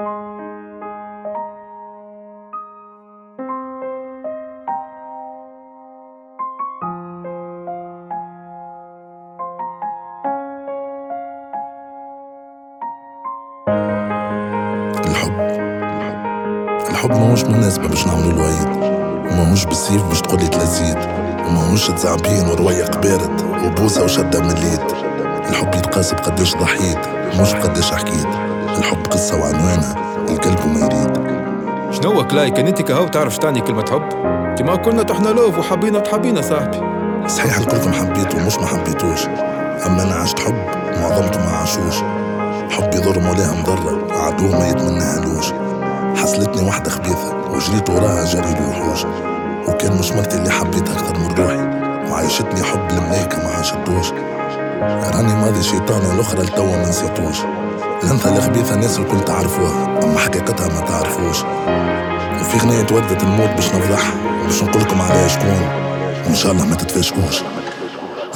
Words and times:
الحب. 0.00 0.12
الحب 16.90 17.10
ماهوش 17.10 17.44
مناسبة 17.44 17.88
باش 17.88 18.06
نعملو 18.06 18.30
الوعيد. 18.30 18.68
وماهوش 19.32 19.64
بالسيف 19.64 20.02
باش 20.02 20.20
تقولي 20.20 20.48
تلزيد. 20.48 20.96
وماهوش 21.46 21.86
تزعبين 21.90 22.48
وروايق 22.48 23.00
بارد 23.00 23.42
وبوسة 23.64 24.04
وشدة 24.04 24.40
من 24.40 24.50
اليد 24.50 24.80
الحب 25.48 25.74
يتقاس 25.74 26.12
بقداش 26.12 26.56
ضحيت 26.56 26.98
مش 27.40 27.52
بقداش 27.52 27.92
حكيت. 27.92 28.49
الحب 28.80 29.06
قصة 29.06 29.40
وعنوانها. 29.40 29.94
القلب 30.28 30.64
وما 30.64 30.80
يريد. 30.80 31.12
شنو 31.90 32.26
كلاي 32.26 32.50
كان 32.50 32.66
أنت 32.66 32.82
كهو 32.82 33.08
تعرف 33.08 33.38
تعني 33.38 33.60
كلمة 33.60 33.84
حب؟ 33.90 34.08
كيما 34.56 34.76
كنا 34.76 35.02
تحنا 35.02 35.28
لوف 35.28 35.58
وحبينا 35.58 35.98
تحبينا 35.98 36.42
صاحبي. 36.42 36.80
صحيح 37.28 37.58
الكلكم 37.58 37.92
حبيتو 37.92 38.38
ومش 38.38 38.56
ما 38.56 38.66
حبيتوش. 38.66 39.26
أما 39.86 40.02
أنا 40.02 40.14
عشت 40.14 40.38
حب 40.38 40.54
معظمكم 41.00 41.40
ما 41.40 41.56
عاشوش. 41.56 41.96
حب 42.70 42.94
يضر 42.94 43.20
مولاها 43.20 43.54
مضرة 43.54 44.06
عدو 44.10 44.48
ما 44.58 44.68
يتمناهالوش. 44.68 45.46
حصلتني 46.16 46.66
واحدة 46.66 46.90
خبيثة 46.90 47.36
وجريت 47.50 47.90
وراها 47.90 48.24
جري 48.24 48.54
الوحوش 48.58 49.04
وكان 49.68 49.98
مش 49.98 50.12
مرتي 50.12 50.36
اللي 50.36 50.50
حبيتها 50.50 50.92
أكثر 50.92 51.18
من 51.18 51.34
روحي. 51.38 51.80
وعيشتني 52.12 52.62
حب 52.62 52.90
الملايكة 52.90 53.38
ما 53.38 53.50
عاشتوش. 53.56 54.12
راني 54.82 55.34
ماضي 55.34 55.62
شيطاني 55.62 56.12
الأخرى 56.12 56.42
لتوا 56.42 56.64
ما 56.76 56.88
نسيتوش. 56.88 57.38
الأنثى 58.04 58.28
الخبيثة 58.28 58.74
الناس 58.74 58.98
الكل 58.98 59.20
تعرفوها 59.24 60.04
أما 60.04 60.18
حقيقتها 60.18 60.68
ما 60.68 60.80
تعرفوش. 60.80 61.42
وفي 62.40 62.58
غنية 62.58 62.86
ودت 62.92 63.22
الموت 63.22 63.48
باش 63.50 63.74
نفضحها 63.74 64.14
باش 64.46 64.62
نقولكم 64.62 65.02
عليها 65.02 65.28
شكون. 65.28 65.60
وإن 66.26 66.34
شاء 66.34 66.52
الله 66.52 66.64
ما 66.66 66.74
تتفاشكوش 66.74 67.42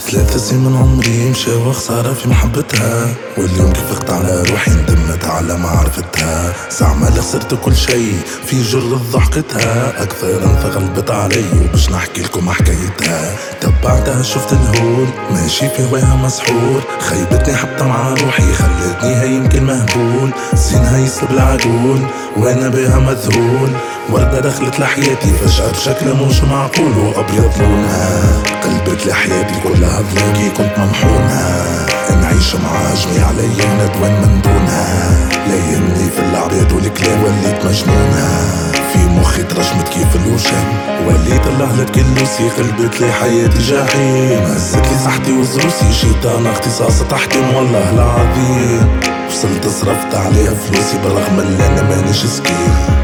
ثلاثة 0.07 0.39
سنين 0.39 0.65
من 0.65 0.77
عمري 0.77 1.31
مشاو 1.31 1.73
خسارة 1.73 2.13
في 2.13 2.29
محبتها. 2.29 3.15
واليوم 3.39 3.73
كيف 3.73 3.93
فقت 3.93 4.11
على 4.11 4.43
روحي 4.51 4.71
ندمت 4.71 5.25
على 5.25 5.59
ما 5.59 5.69
عرفتها. 5.69 6.53
زعما 6.71 7.09
اللي 7.09 7.21
خسرت 7.21 7.55
كل 7.55 7.77
شي 7.77 8.13
في 8.47 8.63
جر 8.63 8.99
ضحكتها. 9.13 10.03
أكثر 10.03 10.45
انت 10.45 10.77
غلبت 10.77 11.11
علي 11.11 11.45
وباش 11.65 11.91
نحكي 11.91 12.23
لكم 12.23 12.51
حكايتها 12.51 13.37
تبعتها 13.61 14.23
شفت 14.23 14.53
الهول 14.53 15.07
ماشي 15.31 15.69
في 15.69 15.83
هواها 15.83 16.17
مسحور. 16.17 16.83
خيبتني 17.01 17.57
حتى 17.57 17.85
مع 17.85 18.09
روحي 18.09 18.53
خلتني 18.53 19.17
هي 19.17 19.35
يمكن 19.35 19.65
مهبول 19.65 20.31
زينها 20.55 20.99
يسلب 20.99 21.31
العقول 21.31 22.01
وأنا 22.37 22.69
بها 22.69 22.99
مذهول 22.99 23.71
وردة 24.11 24.41
دخلت 24.41 24.81
لحياتي 24.81 25.33
فجأة 25.33 25.71
بشكل 25.71 26.15
مش 26.15 26.43
معقول 26.43 26.99
وأبيض 26.99 27.53
لونها. 27.61 28.43
قلبت 28.65 29.07
لحياتي 29.07 29.55
كلها 29.63 30.03
ظلاقي 30.03 30.51
كنت 30.51 30.79
ممحونها 30.79 31.87
نعيش 32.23 32.55
مع 32.55 32.95
جميع 32.95 33.31
الأيام 33.31 33.75
ندون 33.75 34.13
من 34.13 34.41
دونها. 34.43 35.11
لا 35.49 35.55
يهمني 35.55 36.11
في 36.11 36.19
العباد 36.19 36.73
والكلام 36.73 37.23
وليت 37.23 37.65
مجنونها 37.65 38.45
في 38.93 38.99
مخي 38.99 39.43
ترجمت 39.43 39.89
كيف 39.89 40.17
الوشم 40.17 40.65
وليت 41.07 41.47
اللهلة 41.47 41.85
كلوسي 41.85 42.49
قلبت 42.59 43.01
لي 43.01 43.13
حياتي 43.13 43.59
جحيم. 43.59 44.43
هزت 44.43 44.87
لي 44.87 44.99
صحتي 45.05 45.33
وزروسي 45.33 45.93
شيطان 45.93 46.47
اختصاص 46.47 47.03
تحتم 47.11 47.55
والله 47.55 47.91
العظيم. 47.91 49.01
وصلت 49.29 49.67
صرفت 49.67 50.15
عليها 50.15 50.55
فلوسي 50.55 50.99
بالرغم 51.05 51.41
اللي 51.41 51.67
أنا 51.67 51.83
مانيش 51.83 52.27
سكين. 52.27 53.04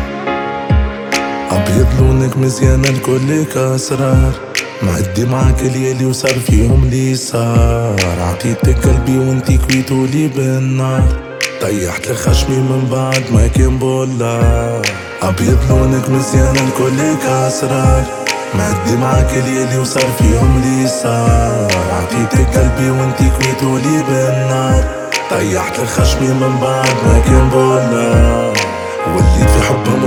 أبيض 1.60 1.86
لونك 1.98 2.36
مزيان 2.36 2.84
الكل 2.84 3.44
كأسرار. 3.44 4.32
معدي 4.82 5.24
معاك 5.24 5.60
الليالي 5.60 6.06
وصار 6.06 6.38
فيهم 6.46 6.88
لي 6.90 7.14
صار 7.14 8.20
عطيتك 8.20 8.86
قلبي 8.86 9.18
وانتي 9.18 9.58
كويتولي 9.58 10.28
بالنار. 10.28 11.02
طيحت 11.62 12.12
خشمي 12.12 12.56
من 12.56 12.88
بعد 12.90 13.24
ما 13.32 13.46
كان 13.46 13.78
بولا 13.78 14.40
أبيض 15.22 15.58
لونك 15.70 16.10
مزيان 16.10 16.56
الكل 16.56 16.98
كأسرار. 17.22 18.04
معدي 18.54 18.96
معاك 18.96 19.30
الليالي 19.36 19.78
وصار 19.78 20.10
فيهم 20.18 20.62
لي 20.64 20.88
صار 20.88 21.72
عطيتك 21.92 22.58
قلبي 22.58 22.90
وانتي 22.90 23.30
كويتولي 23.38 24.02
بالنار. 24.08 24.84
طيحت 25.30 25.80
خشمي 25.80 26.28
من 26.28 26.58
بعد 26.62 26.96
ما 27.06 27.18
كان 27.26 27.48
بولا 27.48 28.52
وليت 29.10 29.50
في 29.50 29.72
مدمن 29.72 29.99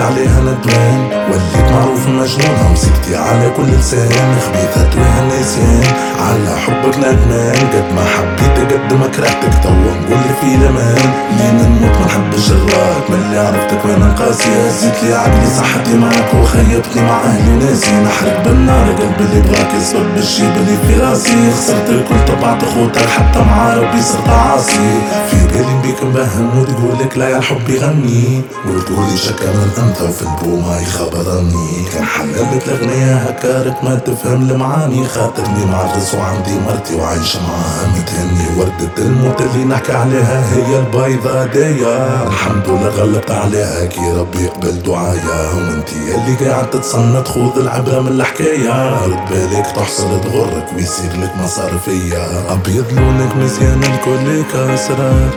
وليت 0.00 0.12
عليها 0.12 0.40
ندمان. 0.40 1.00
وليت 1.30 1.72
معروف 1.72 2.06
مجنونها 2.08 2.72
وسكتي 2.72 3.16
على 3.16 3.50
كل 3.56 3.62
لسان. 3.62 4.08
خبيثة 4.46 4.90
توها 4.90 5.24
ناسين 5.28 5.82
على 6.20 6.58
حبك 6.58 6.98
ندمان. 6.98 7.54
قد 7.72 7.94
ما 7.94 8.04
حبيتك 8.04 8.72
قد 8.72 8.92
ما 8.92 9.06
كرهتك. 9.06 9.62
توا 9.62 9.72
نقول 9.72 10.18
في 10.40 10.54
الامان 10.54 10.96
لين 11.38 11.54
نموت؟ 11.54 11.96
ما 12.00 12.06
نحبش 12.06 12.50
غراك 12.50 13.10
من 13.10 13.22
اللي 13.24 13.38
عرفتك 13.38 13.84
وأنا 13.84 14.14
قاسية 14.14 14.68
زيت 14.68 15.02
لي 15.02 15.14
عقلي 15.14 15.50
صحتي 15.58 15.94
معاك 15.94 16.34
وخيبتني 16.50 17.02
مع 17.02 17.20
أهلي 17.24 17.52
وناسي 17.52 17.90
نحرق 17.92 18.44
بالنار 18.44 18.92
قلبي 18.92 19.24
اللي 19.24 19.40
بغاك 19.40 19.74
يسبب 19.74 20.14
بالجيب 20.14 20.56
اللي 20.56 20.76
في 20.86 21.00
راسي. 21.00 21.50
خسرت 21.52 21.88
الكل 21.88 22.24
تبعت 22.26 22.64
خوتك 22.64 23.08
حتى 23.08 23.38
مع 23.38 23.74
ربي 23.74 24.02
صرت 24.02 24.28
عاصي 24.28 25.00
في 25.30 25.36
بالي 25.46 25.80
بيك 25.82 26.04
مبهم 26.04 26.58
وتقولك 26.58 27.18
لا 27.18 27.28
يا 27.28 27.38
الحب 27.38 27.68
يغني. 27.68 28.42
وتقولي 28.66 29.16
شكا 29.16 29.46
من 29.46 29.70
انت 29.78 30.02
وفي 30.02 30.22
البومة 30.22 30.80
يخبرني 30.82 31.84
كان 31.92 32.04
حللت 32.04 32.68
الأغنية 32.68 33.14
هكارك 33.16 33.84
ما 33.84 33.94
تفهم 33.94 34.50
المعاني 34.50 35.08
خاطرني 35.08 35.64
معرس 35.64 36.14
وعندي 36.14 36.54
مرتي 36.66 36.94
وعايشة 36.94 37.40
معاها 37.42 37.88
متهني. 37.88 38.58
وردة 38.58 38.94
الموت 38.98 39.40
اللي 39.40 39.64
نحكي 39.64 39.92
عليها 39.92 40.44
هي 40.54 40.78
البيضة 40.78 41.44
ديا. 41.46 42.26
الحمد 42.26 42.68
لله 42.68 42.88
غلبت 42.88 43.30
عليها 43.30 43.84
كي 43.84 44.12
ربي 44.18 44.44
يقبل 44.44 44.82
دعايا 44.82 45.50
وانتي 45.54 45.94
اللي 46.14 46.39
قاعد 46.44 46.70
تتصنت 46.70 47.28
خوذ 47.28 47.58
العبرة 47.58 48.00
من 48.00 48.08
الحكاية. 48.08 49.04
رد 49.04 49.30
بالك 49.30 49.66
تحصل 49.76 50.20
تغرك 50.20 50.66
ويصير 50.76 51.12
لك 51.22 51.32
مسار 51.44 51.78
فيا 51.84 52.52
أبيض 52.52 52.92
لونك 52.92 53.36
مزيان 53.36 53.80
الكل 53.82 54.42
كاسرار 54.52 55.30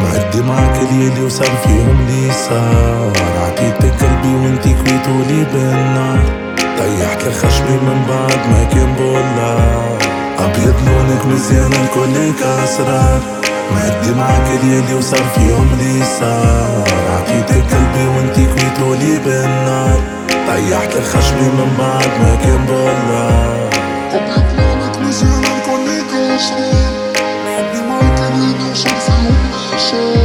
معدي 0.00 0.42
معاك 0.42 0.76
الليالي 0.82 1.24
وصار 1.24 1.50
فيهم 1.64 2.06
لي 2.08 2.32
صار 2.48 3.12
عطيتك 3.46 4.04
قلبي 4.04 4.34
وانتي 4.34 4.74
كويتولي 4.74 5.44
بالنار. 5.52 6.20
طيحت 6.78 7.22
لك 7.24 7.32
خشمي 7.32 7.76
من 7.76 8.02
بعد 8.08 8.40
ما 8.50 8.64
كان 8.72 8.94
بولا. 8.94 9.56
أبيض 10.38 10.74
لونك 10.86 11.26
مزيان 11.26 11.72
الكل 11.72 12.40
كاسرار 12.40 13.20
معدي 13.74 14.14
معاك 14.18 14.60
الليالي 14.60 14.94
وصار 14.94 15.24
فيهم 15.34 15.68
لي 15.78 16.04
صار 16.20 16.84
عطيتك 17.14 17.64
قلبي 17.74 18.06
وانتي 18.16 18.46
كويتولي 18.46 19.18
بالنار. 19.24 20.00
طيحت 20.48 20.96
الخشمي 20.96 21.48
من 21.48 21.76
بعد 21.78 22.08
ما 22.20 22.34
كان 22.44 22.66
بولع 22.66 23.68
طبعت 24.12 24.52
لعنة 24.56 25.08
مزيان 25.08 25.44
الكل 25.44 26.10
كاشفين 26.12 26.92
بعدني 27.46 27.82
ما 27.88 28.00
كان 28.16 28.42
ينشر 28.42 28.88
فيهم 28.88 29.36
عشان 29.74 30.17